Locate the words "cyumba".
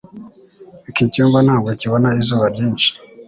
1.13-1.37